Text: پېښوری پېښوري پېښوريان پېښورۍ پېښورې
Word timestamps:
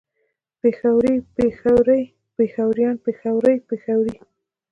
پېښوری 0.61 1.15
پېښوري 1.37 2.01
پېښوريان 2.37 2.95
پېښورۍ 3.05 3.57
پېښورې 3.69 4.15